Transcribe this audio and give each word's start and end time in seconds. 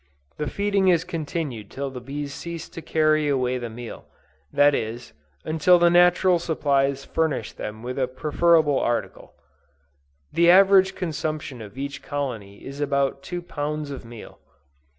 The 0.37 0.47
feeding 0.49 0.87
is 0.87 1.03
continued 1.03 1.69
till 1.69 1.91
the 1.91 2.01
bees 2.01 2.33
cease 2.33 2.67
to 2.69 2.81
carry 2.81 3.27
away 3.29 3.59
the 3.59 3.69
meal; 3.69 4.07
that 4.51 4.73
is, 4.73 5.13
until 5.45 5.77
the 5.77 5.91
natural 5.91 6.39
supplies 6.39 7.05
furnish 7.05 7.51
them 7.53 7.83
with 7.83 7.99
a 7.99 8.07
preferable 8.07 8.79
article. 8.79 9.35
The 10.33 10.49
average 10.49 10.95
consumption 10.95 11.61
of 11.61 11.77
each 11.77 12.01
colony 12.01 12.65
is 12.65 12.81
about 12.81 13.21
two 13.21 13.43
pounds 13.43 13.91
of 13.91 14.03
meal! 14.03 14.39